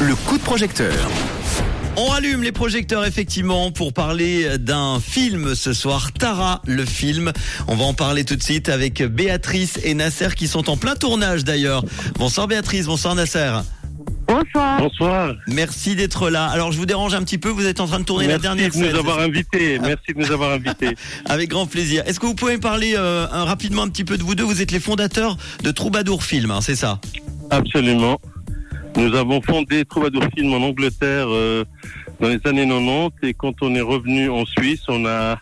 Le 0.00 0.14
coup 0.14 0.38
de 0.38 0.42
projecteur. 0.42 0.94
On 1.96 2.06
rallume 2.06 2.42
les 2.42 2.52
projecteurs 2.52 3.04
effectivement 3.04 3.70
pour 3.70 3.92
parler 3.92 4.58
d'un 4.58 5.00
film 5.00 5.54
ce 5.54 5.72
soir, 5.72 6.12
Tara, 6.12 6.60
le 6.66 6.84
film. 6.84 7.32
On 7.68 7.76
va 7.76 7.84
en 7.84 7.94
parler 7.94 8.24
tout 8.24 8.36
de 8.36 8.42
suite 8.42 8.68
avec 8.68 9.02
Béatrice 9.02 9.78
et 9.84 9.94
Nasser 9.94 10.28
qui 10.36 10.48
sont 10.48 10.68
en 10.68 10.76
plein 10.76 10.96
tournage 10.96 11.44
d'ailleurs. 11.44 11.84
Bonsoir 12.18 12.48
Béatrice, 12.48 12.86
bonsoir 12.86 13.14
Nasser. 13.14 13.52
Bonsoir. 14.26 14.80
Bonsoir. 14.80 15.34
Merci 15.46 15.94
d'être 15.94 16.30
là. 16.30 16.46
Alors 16.46 16.72
je 16.72 16.78
vous 16.78 16.86
dérange 16.86 17.14
un 17.14 17.22
petit 17.22 17.38
peu, 17.38 17.48
vous 17.50 17.66
êtes 17.66 17.78
en 17.80 17.86
train 17.86 18.00
de 18.00 18.04
tourner 18.04 18.26
Merci 18.26 18.42
la 18.42 18.48
dernière 18.54 18.70
de 18.70 18.76
nous 18.78 18.84
scène. 18.84 18.96
avoir 18.96 19.18
invités. 19.20 19.78
Merci 19.82 20.14
de 20.14 20.18
nous 20.18 20.32
avoir 20.32 20.52
invités. 20.52 20.96
Avec 21.26 21.50
grand 21.50 21.66
plaisir. 21.66 22.02
Est-ce 22.06 22.18
que 22.18 22.26
vous 22.26 22.34
pouvez 22.34 22.56
me 22.56 22.60
parler 22.60 22.94
euh, 22.96 23.26
rapidement 23.30 23.82
un 23.82 23.88
petit 23.88 24.04
peu 24.04 24.16
de 24.16 24.22
vous 24.22 24.34
deux? 24.34 24.44
Vous 24.44 24.60
êtes 24.62 24.72
les 24.72 24.80
fondateurs 24.80 25.36
de 25.62 25.70
Troubadour 25.70 26.24
Film, 26.24 26.50
hein, 26.50 26.60
c'est 26.60 26.76
ça? 26.76 27.00
Absolument. 27.54 28.20
Nous 28.96 29.14
avons 29.14 29.40
fondé 29.40 29.84
Troubadour 29.84 30.24
Film 30.36 30.52
en 30.54 30.66
Angleterre 30.66 31.26
euh, 31.28 31.64
dans 32.18 32.28
les 32.28 32.40
années 32.46 32.66
90 32.66 33.28
et 33.28 33.32
quand 33.32 33.54
on 33.62 33.74
est 33.76 33.80
revenu 33.80 34.28
en 34.28 34.44
Suisse, 34.44 34.82
on 34.88 35.06
a 35.06 35.38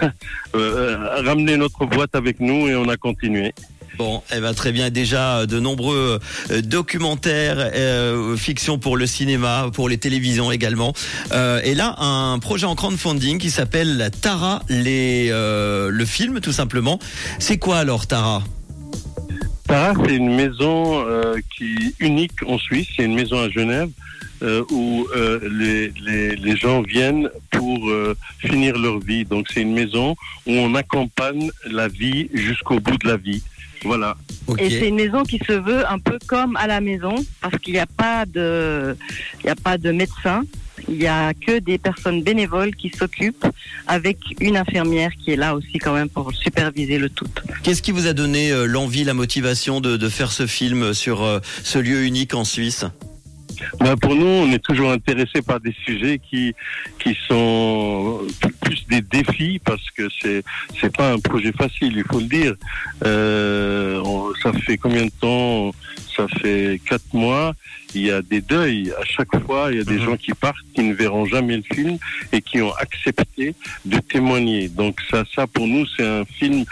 euh, 0.54 0.96
ramené 1.22 1.58
notre 1.58 1.84
boîte 1.84 2.14
avec 2.14 2.40
nous 2.40 2.66
et 2.66 2.74
on 2.76 2.88
a 2.88 2.96
continué. 2.96 3.52
Bon, 3.98 4.22
eh 4.34 4.40
ben 4.40 4.54
très 4.54 4.72
bien. 4.72 4.88
Déjà 4.88 5.44
de 5.44 5.60
nombreux 5.60 6.18
euh, 6.50 6.62
documentaires, 6.62 7.58
euh, 7.74 8.34
fiction 8.38 8.78
pour 8.78 8.96
le 8.96 9.06
cinéma, 9.06 9.66
pour 9.74 9.90
les 9.90 9.98
télévisions 9.98 10.50
également. 10.50 10.94
Euh, 11.32 11.60
et 11.62 11.74
là, 11.74 11.96
un 11.98 12.38
projet 12.38 12.64
en 12.64 12.74
crowdfunding 12.74 13.38
qui 13.38 13.50
s'appelle 13.50 14.10
Tara, 14.22 14.62
les, 14.70 15.28
euh, 15.30 15.90
le 15.90 16.04
film 16.06 16.40
tout 16.40 16.52
simplement. 16.52 16.98
C'est 17.38 17.58
quoi 17.58 17.76
alors 17.76 18.06
Tara? 18.06 18.42
Tara, 19.70 19.94
c'est 20.04 20.16
une 20.16 20.34
maison 20.34 21.06
euh, 21.06 21.36
qui 21.56 21.94
est 22.00 22.04
unique 22.04 22.42
en 22.44 22.58
Suisse. 22.58 22.88
C'est 22.96 23.04
une 23.04 23.14
maison 23.14 23.38
à 23.40 23.48
Genève 23.48 23.88
euh, 24.42 24.64
où 24.68 25.06
euh, 25.14 25.38
les, 25.48 25.92
les, 26.04 26.34
les 26.34 26.56
gens 26.56 26.82
viennent 26.82 27.30
pour 27.52 27.88
euh, 27.88 28.16
finir 28.40 28.76
leur 28.76 28.98
vie. 28.98 29.24
Donc 29.24 29.46
c'est 29.48 29.62
une 29.62 29.72
maison 29.72 30.16
où 30.44 30.50
on 30.50 30.74
accompagne 30.74 31.52
la 31.70 31.86
vie 31.86 32.28
jusqu'au 32.34 32.80
bout 32.80 32.98
de 32.98 33.06
la 33.06 33.16
vie. 33.16 33.44
Voilà. 33.84 34.16
Et 34.58 34.70
c'est 34.70 34.88
une 34.88 34.96
maison 34.96 35.22
qui 35.22 35.38
se 35.38 35.52
veut 35.52 35.88
un 35.88 36.00
peu 36.00 36.18
comme 36.26 36.56
à 36.56 36.66
la 36.66 36.80
maison 36.80 37.14
parce 37.40 37.56
qu'il 37.58 37.74
n'y 37.74 37.78
a 37.78 37.86
pas 37.86 38.26
de, 38.26 38.96
il 39.40 39.44
n'y 39.44 39.50
a 39.50 39.56
pas 39.56 39.78
de 39.78 39.92
médecin. 39.92 40.42
Il 40.90 40.98
n'y 40.98 41.06
a 41.06 41.32
que 41.34 41.60
des 41.60 41.78
personnes 41.78 42.22
bénévoles 42.22 42.74
qui 42.74 42.90
s'occupent 42.90 43.46
avec 43.86 44.18
une 44.40 44.56
infirmière 44.56 45.12
qui 45.22 45.30
est 45.30 45.36
là 45.36 45.54
aussi 45.54 45.78
quand 45.78 45.94
même 45.94 46.08
pour 46.08 46.32
superviser 46.34 46.98
le 46.98 47.08
tout. 47.08 47.28
Qu'est-ce 47.62 47.80
qui 47.80 47.92
vous 47.92 48.06
a 48.08 48.12
donné 48.12 48.50
euh, 48.50 48.64
l'envie, 48.66 49.04
la 49.04 49.14
motivation 49.14 49.80
de, 49.80 49.96
de 49.96 50.08
faire 50.08 50.32
ce 50.32 50.46
film 50.46 50.92
sur 50.92 51.22
euh, 51.22 51.38
ce 51.62 51.78
lieu 51.78 52.04
unique 52.04 52.34
en 52.34 52.44
Suisse? 52.44 52.84
Ben, 53.78 53.94
pour 53.96 54.14
nous, 54.14 54.24
on 54.26 54.50
est 54.52 54.58
toujours 54.62 54.90
intéressé 54.90 55.42
par 55.42 55.60
des 55.60 55.74
sujets 55.84 56.18
qui 56.18 56.54
qui 56.98 57.14
sont 57.28 58.20
plus 58.62 58.86
des 58.88 59.02
défis 59.02 59.60
parce 59.62 59.84
que 59.96 60.08
c'est 60.20 60.42
c'est 60.80 60.94
pas 60.96 61.12
un 61.12 61.18
projet 61.18 61.52
facile, 61.52 61.92
il 61.96 62.04
faut 62.10 62.20
le 62.20 62.26
dire. 62.26 62.54
Euh, 63.04 64.00
on- 64.04 64.32
ça 64.42 64.52
fait 64.54 64.78
combien 64.78 65.04
de 65.04 65.10
temps 65.20 65.72
Ça 66.20 66.38
fait 66.40 66.80
quatre 66.86 67.14
mois. 67.14 67.54
Il 67.94 68.02
y 68.02 68.10
a 68.10 68.20
des 68.20 68.42
deuils 68.42 68.92
à 69.00 69.04
chaque 69.04 69.34
fois. 69.46 69.68
Il 69.72 69.78
y 69.78 69.80
a 69.80 69.84
des 69.84 69.96
Mhm. 69.98 70.04
gens 70.04 70.16
qui 70.16 70.32
partent, 70.34 70.56
qui 70.74 70.82
ne 70.82 70.92
verront 70.94 71.24
jamais 71.24 71.56
le 71.56 71.62
film 71.62 71.96
et 72.32 72.42
qui 72.42 72.60
ont 72.60 72.74
accepté 72.74 73.54
de 73.86 73.98
témoigner. 74.00 74.68
Donc 74.68 75.00
ça, 75.10 75.24
ça 75.34 75.46
pour 75.46 75.66
nous, 75.66 75.86
c'est 75.96 76.06
un 76.06 76.24
film 76.26 76.64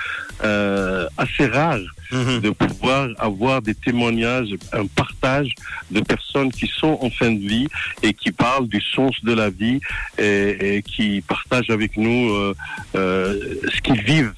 euh, 0.45 1.07
assez 1.17 1.47
rare 1.47 1.81
Mhm. 2.13 2.41
de 2.41 2.51
pouvoir 2.51 3.09
avoir 3.19 3.61
des 3.63 3.75
témoignages, 3.75 4.51
un 4.73 4.87
partage 4.87 5.51
de 5.91 6.01
personnes 6.01 6.51
qui 6.53 6.67
sont 6.67 6.99
en 7.03 7.11
fin 7.11 7.31
de 7.31 7.39
vie 7.55 7.67
et 8.03 8.13
qui 8.15 8.31
parlent 8.33 8.69
du 8.69 8.81
sens 8.81 9.15
de 9.25 9.33
la 9.33 9.51
vie 9.51 9.81
et, 10.19 10.77
et 10.77 10.83
qui 10.83 11.23
partagent 11.23 11.71
avec 11.71 11.97
nous 11.97 12.31
euh, 12.31 12.55
euh, 12.95 13.55
ce 13.75 13.81
qu'ils 13.81 14.01
vivent 14.03 14.33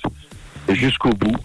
jusqu'au 0.70 1.10
bout. 1.10 1.36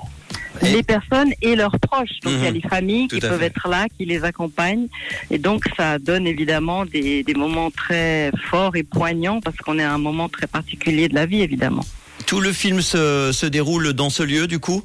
Les 0.61 0.83
personnes 0.83 1.31
et 1.41 1.55
leurs 1.55 1.77
proches. 1.79 2.19
Donc 2.23 2.33
il 2.37 2.43
y 2.43 2.47
a 2.47 2.51
Mhm. 2.51 2.55
les 2.61 2.69
familles 2.69 3.07
Tout 3.07 3.15
qui 3.15 3.21
peuvent 3.21 3.39
fait. 3.39 3.45
être 3.47 3.67
là, 3.67 3.85
qui 3.97 4.05
les 4.05 4.23
accompagnent. 4.23 4.87
Et 5.31 5.37
donc 5.37 5.65
ça 5.77 5.99
donne 5.99 6.25
évidemment 6.27 6.85
des, 6.85 7.23
des 7.23 7.33
moments 7.33 7.71
très 7.71 8.31
forts 8.49 8.75
et 8.75 8.83
poignants 8.83 9.41
parce 9.41 9.57
qu'on 9.57 9.77
est 9.79 9.83
à 9.83 9.93
un 9.93 9.97
moment 9.97 10.29
très 10.29 10.47
particulier 10.47 11.07
de 11.09 11.15
la 11.15 11.25
vie 11.25 11.41
évidemment. 11.41 11.83
Tout 12.25 12.39
le 12.39 12.51
film 12.53 12.81
se, 12.81 13.31
se 13.33 13.45
déroule 13.45 13.93
dans 13.93 14.09
ce 14.09 14.23
lieu 14.23 14.47
du 14.47 14.59
coup? 14.59 14.81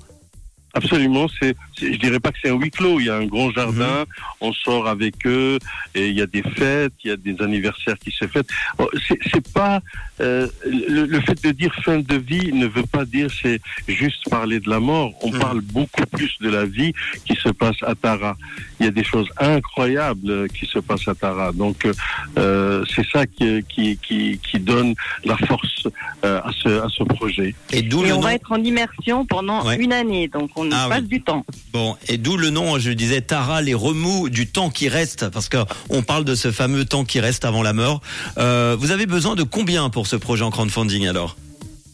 Absolument, 0.75 1.27
c'est, 1.41 1.57
c'est- 1.77 1.93
je 1.95 1.99
dirais 1.99 2.21
pas 2.21 2.31
que 2.33 2.39
c'est 2.43 2.51
un 2.51 2.55
huis 2.57 2.71
clos. 2.71 3.01
Il 3.01 3.07
y 3.07 3.11
a 3.11 3.17
un 3.17 3.27
grand 3.27 3.51
jardin, 3.51 4.05
on 4.41 4.53
sort 4.53 4.87
avec 4.89 5.15
eux 5.27 5.59
et 5.95 6.09
il 6.09 6.17
y 6.17 6.23
a 6.23 6.27
des 6.27 6.43
fêtes, 6.43 6.93
il 7.05 7.09
y 7.09 7.13
a 7.13 7.17
des 7.17 7.37
anniversaires 7.43 7.99
qui 7.99 8.11
se 8.11 8.27
fêtent. 8.27 8.49
Oh, 8.79 8.89
C'est, 9.09 9.19
c'est 9.33 9.53
pas 9.53 9.81
euh, 10.21 10.47
le, 10.65 11.07
le 11.07 11.21
fait 11.21 11.43
de 11.43 11.51
dire 11.53 11.75
fin 11.85 11.99
de 11.99 12.17
vie 12.17 12.53
ne 12.53 12.67
veut 12.67 12.85
pas 12.87 13.05
dire 13.05 13.29
c'est 13.43 13.61
juste 13.89 14.29
parler 14.31 14.61
de 14.61 14.69
la 14.71 14.81
mort. 14.81 15.13
On 15.23 15.31
Mhm. 15.33 15.39
parle 15.39 15.61
beaucoup 15.61 16.05
plus 16.13 16.37
de 16.41 16.49
la 16.51 16.67
vie 16.67 16.93
qui 17.25 17.35
se 17.35 17.49
passe 17.49 17.77
à 17.83 17.95
Tara. 17.95 18.37
Il 18.79 18.87
y 18.87 18.89
a 18.89 18.93
des 18.93 19.05
choses 19.05 19.29
incroyables 19.39 20.49
qui 20.51 20.67
se 20.67 20.79
passent 20.79 21.09
à 21.09 21.15
Tara. 21.15 21.53
Donc 21.53 21.87
euh, 22.39 22.85
c'est 22.95 23.07
ça 23.09 23.27
qui, 23.27 23.63
qui, 23.69 23.97
qui, 23.99 24.39
qui 24.39 24.59
donne 24.61 24.95
la 25.25 25.37
force 25.37 25.87
euh, 26.25 26.41
à 26.43 26.51
ce 26.63 26.69
à 26.69 26.89
ce 26.89 27.03
projet. 27.05 27.55
Et 27.73 27.83
d'où 27.83 28.05
Et 28.05 28.13
on 28.13 28.17
nom. 28.17 28.21
va 28.23 28.35
être 28.35 28.53
en 28.53 28.63
immersion 28.63 29.25
pendant 29.25 29.65
Ouais. 29.67 29.77
une 29.77 29.93
année. 29.93 30.29
Donc 30.29 30.51
on 30.57 30.60
Ah 30.73 30.87
passe 30.89 31.03
oui. 31.03 31.09
du 31.09 31.23
temps. 31.23 31.45
Bon, 31.73 31.97
et 32.09 32.19
d'où 32.19 32.37
le 32.37 32.51
nom, 32.51 32.79
je 32.79 32.91
disais 32.91 33.21
Tara, 33.21 33.63
les 33.63 33.75
remous 33.75 34.29
du 34.29 34.47
temps 34.47 34.71
qui 34.71 34.89
reste, 34.89 35.29
parce 35.29 35.49
que 35.49 35.59
on 35.89 36.03
parle 36.03 36.25
de 36.25 36.35
ce 36.35 36.53
fameux 36.53 36.85
temps 36.85 37.05
qui 37.05 37.21
reste 37.21 37.45
avant 37.45 37.63
la 37.63 37.73
mort. 37.73 38.01
Euh, 38.39 38.77
vous 38.79 38.91
avez 38.91 39.07
besoin 39.07 39.35
de 39.35 39.43
combien 39.43 39.91
pour 39.91 40.07
ce 40.07 40.17
projet 40.17 40.45
en 40.45 40.51
crowdfunding 40.51 41.07
alors? 41.07 41.37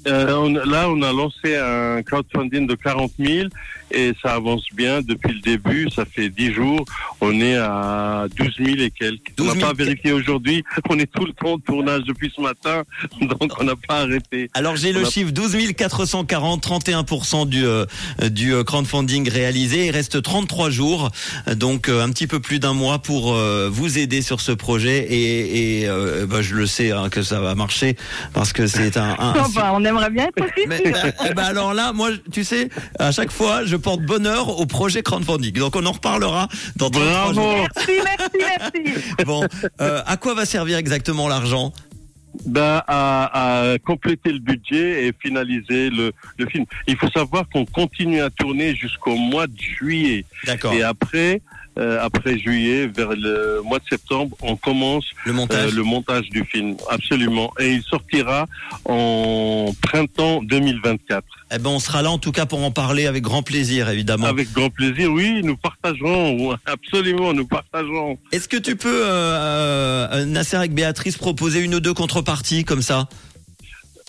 Euh, 0.06 0.34
on- 0.37 0.50
là, 0.53 0.89
on 0.89 1.03
a 1.03 1.12
lancé 1.12 1.56
un 1.56 2.03
crowdfunding 2.03 2.67
de 2.67 2.75
40 2.75 3.12
000 3.19 3.49
et 3.93 4.12
ça 4.22 4.34
avance 4.34 4.65
bien 4.75 5.00
depuis 5.03 5.33
le 5.34 5.41
début. 5.41 5.89
Ça 5.94 6.05
fait 6.05 6.28
10 6.28 6.53
jours. 6.53 6.84
On 7.21 7.41
est 7.41 7.56
à 7.56 8.27
12 8.37 8.55
000 8.59 8.69
et 8.78 8.91
quelques. 8.91 9.34
12 9.37 9.49
on 9.49 9.53
000 9.55 9.61
n'a 9.61 9.67
pas 9.67 9.72
vérifié 9.84 10.12
aujourd'hui. 10.12 10.65
On 10.91 10.99
est 10.99 11.11
tout 11.12 11.25
le 11.25 11.33
temps 11.33 11.53
en 11.55 11.59
tournage 11.59 12.03
depuis 12.05 12.33
ce 12.34 12.41
matin, 12.41 12.83
donc 13.21 13.50
on 13.61 13.65
n'a 13.65 13.75
pas 13.89 14.00
arrêté. 14.03 14.49
Alors 14.55 14.77
j'ai 14.77 14.91
On 14.94 15.00
le 15.00 15.06
a- 15.06 15.11
chiffre 15.11 15.31
12 15.33 15.72
440, 15.77 16.65
31% 16.67 17.49
du 17.49 17.65
euh, 17.67 17.84
du 18.31 18.55
euh, 18.55 18.62
crowdfunding 18.65 19.28
réalisé. 19.28 19.87
Il 19.87 19.91
reste 19.91 20.23
33 20.23 20.71
jours, 20.71 21.11
donc 21.55 21.88
euh, 21.88 22.03
un 22.03 22.11
petit 22.11 22.27
peu 22.27 22.41
plus 22.41 22.59
d'un 22.61 22.75
mois 22.75 22.99
pour 23.00 23.34
euh, 23.34 23.69
vous 23.73 23.99
aider 23.99 24.23
sur 24.23 24.41
ce 24.41 24.53
projet. 24.53 24.99
Et, 25.11 25.81
et 25.83 25.88
euh, 25.88 26.27
bah, 26.27 26.43
je 26.43 26.55
le 26.55 26.67
sais 26.67 26.93
hein, 26.93 27.09
que 27.09 27.23
ça 27.23 27.41
va 27.41 27.55
marcher 27.55 27.97
parce 28.33 28.53
que 28.53 28.67
c'est 28.67 28.97
un, 28.97 29.17
un- 29.19 29.34
un 29.34 29.95
Aimerait 29.96 30.10
bien 30.10 30.26
être 30.28 30.44
aussi. 30.44 30.66
Mais, 30.66 30.82
bah, 30.92 30.98
eh 31.30 31.34
ben 31.34 31.42
alors 31.44 31.74
là, 31.74 31.92
moi, 31.92 32.10
tu 32.32 32.44
sais, 32.44 32.68
à 32.98 33.12
chaque 33.12 33.30
fois, 33.30 33.64
je 33.64 33.76
porte 33.76 34.02
bonheur 34.02 34.60
au 34.60 34.66
projet 34.66 35.02
crowdfunding. 35.02 35.52
Donc 35.54 35.76
on 35.76 35.86
en 35.86 35.92
reparlera 35.92 36.48
dans 36.76 36.90
33 36.90 37.12
Bravo. 37.12 37.34
jours. 37.34 37.66
Merci, 37.76 37.92
merci, 38.04 38.80
merci. 38.84 39.24
Bon, 39.24 39.46
euh, 39.80 40.02
à 40.06 40.16
quoi 40.16 40.34
va 40.34 40.44
servir 40.44 40.76
exactement 40.78 41.28
l'argent? 41.28 41.72
Ben, 42.44 42.82
à, 42.86 43.70
à 43.72 43.78
compléter 43.78 44.30
le 44.30 44.40
budget 44.40 45.06
et 45.06 45.12
finaliser 45.18 45.88
le, 45.88 46.12
le 46.36 46.46
film. 46.46 46.66
Il 46.86 46.96
faut 46.96 47.08
savoir 47.10 47.48
qu'on 47.50 47.64
continue 47.64 48.20
à 48.20 48.28
tourner 48.28 48.74
jusqu'au 48.74 49.16
mois 49.16 49.46
de 49.46 49.56
juillet. 49.58 50.26
D'accord. 50.44 50.74
Et 50.74 50.82
après, 50.82 51.40
euh, 51.78 51.98
après 52.03 52.38
juillet, 52.38 52.87
vers 52.87 53.10
le 53.10 53.60
mois 53.62 53.78
de 53.78 53.84
septembre, 53.88 54.37
on 54.42 54.56
commence 54.56 55.04
Le 55.25 55.32
montage. 55.32 55.72
Euh, 55.72 55.76
le 55.76 55.82
montage 55.82 56.28
du 56.31 56.44
film, 56.44 56.76
absolument. 56.91 57.53
Et 57.59 57.72
il 57.72 57.82
sortira 57.82 58.47
en 58.84 59.72
printemps 59.82 60.42
2024. 60.42 61.25
Eh 61.53 61.59
ben, 61.59 61.70
on 61.70 61.78
sera 61.78 62.03
là 62.03 62.10
en 62.10 62.19
tout 62.19 62.32
cas 62.32 62.44
pour 62.44 62.62
en 62.64 62.72
parler 62.72 63.06
avec 63.06 63.22
grand 63.22 63.42
plaisir, 63.42 63.88
évidemment. 63.88 64.26
Avec 64.26 64.53
grand 64.53 64.70
plaisir, 64.70 65.12
oui, 65.12 65.42
nous 65.44 65.56
partagerons, 65.56 66.56
absolument, 66.66 67.32
nous 67.32 67.47
partagerons. 67.47 68.19
Est-ce 68.32 68.49
que 68.49 68.56
tu 68.56 68.75
peux, 68.75 69.02
euh, 69.05 70.08
euh, 70.12 70.25
Nasser 70.25 70.56
avec 70.56 70.75
Béatrice, 70.75 71.17
proposer 71.17 71.61
une 71.61 71.75
ou 71.76 71.81
deux 71.81 71.94
contreparties 71.94 72.64
comme 72.64 72.82
ça? 72.82 73.08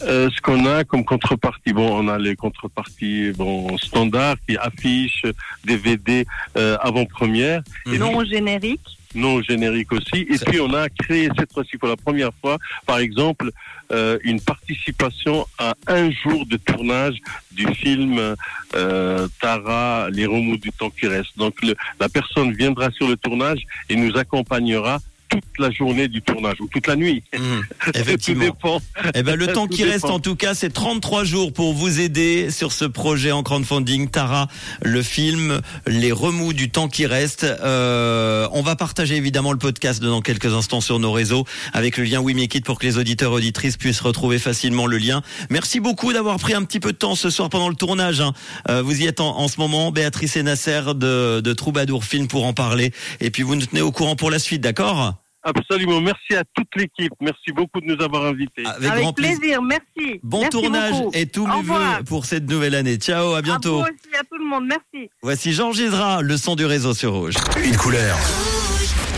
Euh, 0.04 0.30
ce 0.36 0.42
qu'on 0.42 0.66
a 0.68 0.84
comme 0.84 1.04
contrepartie, 1.04 1.74
bon, 1.74 1.90
on 2.04 2.08
a 2.08 2.20
les 2.20 2.36
contreparties 2.36 3.32
bon 3.36 3.76
standards 3.80 4.36
qui 4.48 4.56
affichent 4.58 5.24
DVD 5.66 6.24
euh, 6.56 6.78
avant-première, 6.82 7.64
Mhm. 7.88 7.98
Non 7.98 8.24
générique. 8.24 8.86
non 9.16 9.42
générique 9.42 9.92
aussi. 9.92 10.28
Et 10.30 10.38
puis 10.46 10.60
on 10.62 10.72
a 10.76 10.88
créé 10.90 11.30
cette 11.36 11.52
fois-ci 11.52 11.78
pour 11.80 11.90
la 11.90 11.96
première 11.96 12.30
fois, 12.42 12.60
par 12.86 13.00
exemple, 13.00 13.50
euh, 13.92 14.20
une 14.24 14.40
participation 14.40 15.48
à 15.58 15.74
un 15.88 16.12
jour 16.12 16.46
de 16.46 16.58
tournage 16.58 17.16
du 17.52 17.66
film 17.74 18.36
euh, 18.76 19.28
Tara, 19.42 20.10
les 20.12 20.28
remous 20.28 20.58
du 20.58 20.72
temps 20.74 20.92
qui 20.92 21.08
reste. 21.08 21.36
Donc 21.38 21.56
le- 21.64 21.76
la 22.00 22.08
personne 22.08 22.52
viendra 22.54 22.92
sur 22.92 23.08
le 23.08 23.18
tournage 23.18 23.62
et 23.90 23.96
nous 23.96 24.16
accompagnera 24.16 25.00
toute 25.30 25.44
la 25.60 25.72
journée 25.72 26.08
du 26.08 26.22
tournage 26.22 26.60
ou 26.62 26.68
toute 26.68 26.88
la 26.88 26.96
nuit. 26.96 27.24
Mmh, 27.34 27.40
Tout 27.86 27.92
effectivement. 27.98 28.46
dépend. 28.46 28.82
Eh 29.16 29.24
ben, 29.24 29.36
le 29.36 29.48
temps 29.54 29.68
Tout 29.68 29.76
qui 29.76 29.84
reste, 29.84 30.06
en 30.06 30.20
tout 30.20 30.36
cas, 30.36 30.54
c'est 30.54 30.70
33 30.72 31.24
jours 31.24 31.54
pour 31.54 31.74
vous 31.74 32.00
aider 32.00 32.50
sur 32.52 32.72
ce 32.72 32.86
projet 32.86 33.32
en 33.32 33.44
crowdfunding. 33.44 34.10
Tara, 34.10 34.48
le 34.82 35.02
film, 35.02 35.62
les 35.88 36.12
remous 36.12 36.54
du 36.54 36.70
temps 36.70 36.88
qui 36.88 37.06
reste. 37.06 37.44
Euh, 37.44 38.48
on 38.52 38.62
va 38.62 38.76
partager 38.76 39.16
évidemment 39.16 39.52
le 39.52 39.58
podcast 39.58 40.02
dans 40.02 40.22
quelques 40.22 40.54
instants 40.54 40.82
sur 40.82 41.00
nos 41.00 41.12
réseaux 41.12 41.46
avec 41.74 41.98
le 41.98 42.04
lien 42.04 42.20
We 42.20 42.36
Make 42.36 42.56
It 42.56 42.66
pour 42.66 42.80
que 42.80 42.86
les 42.86 42.98
auditeurs 42.98 43.32
auditrices 43.32 43.78
puissent 43.78 44.02
retrouver 44.02 44.40
facilement 44.40 44.86
le 44.86 44.98
lien. 44.98 45.22
Merci 45.50 45.80
beaucoup 45.80 46.14
d'avoir 46.14 46.38
pris 46.38 46.54
un 46.54 46.64
petit 46.64 46.80
peu 46.80 46.92
de 46.94 46.98
temps 46.98 47.16
ce 47.16 47.30
soir 47.30 47.50
pendant 47.50 47.70
le 47.70 47.76
tournage. 47.76 48.22
hein. 48.22 48.34
Euh, 48.70 48.82
vous 48.82 49.02
y 49.02 49.06
êtes 49.06 49.20
en, 49.20 49.38
en 49.38 49.48
ce 49.48 49.60
moment, 49.60 49.92
Béatrice 49.92 50.38
et 50.38 50.44
Nasser 50.44 50.82
de, 50.96 51.42
de 51.42 51.54
Troubadour 51.54 52.04
Film 52.06 52.28
pour 52.28 52.46
en 52.46 52.54
parler. 52.54 52.92
Et 53.20 53.30
puis 53.32 53.44
vous 53.44 53.56
nous 53.56 53.66
tenez 53.66 53.82
au 53.82 53.92
courant 53.92 54.16
pour 54.16 54.32
la 54.32 54.40
suite, 54.40 54.62
d'accord? 54.62 55.16
Absolument. 55.48 56.02
Merci 56.02 56.36
à 56.36 56.44
toute 56.54 56.68
l'équipe. 56.76 57.14
Merci 57.22 57.52
beaucoup 57.56 57.80
de 57.80 57.86
nous 57.86 58.04
avoir 58.04 58.26
invités. 58.26 58.66
Avec, 58.66 58.90
Avec 58.92 59.04
grand 59.04 59.14
plaisir. 59.14 59.40
plaisir, 59.40 59.62
merci. 59.62 60.20
Bon 60.24 60.42
Merci 60.42 60.50
tournage 60.60 60.92
beaucoup. 60.92 61.12
et 61.14 61.26
tous 61.26 61.46
Au 61.46 61.48
mes 61.58 61.62
voeux 61.64 62.04
pour 62.06 62.26
cette 62.26 62.50
nouvelle 62.50 62.76
année. 62.76 62.98
Ciao, 62.98 63.34
à 63.34 63.42
bientôt. 63.42 63.80
À 63.80 63.84
vous 63.84 63.96
aussi, 63.96 64.16
à 64.20 64.24
tout 64.24 64.38
le 64.38 64.46
monde, 64.46 64.66
merci. 64.68 65.10
Voici 65.22 65.54
Georges 65.54 65.80
Ezra, 65.80 66.22
le 66.22 66.36
son 66.38 66.56
du 66.56 66.66
réseau 66.66 66.94
sur 66.94 67.14
Rouge. 67.14 67.36
Une 67.64 67.78
couleur. 67.78 68.18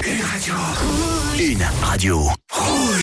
Une 0.05 0.21
radio. 0.21 0.53
Une 1.39 1.63
radio. 1.83 2.19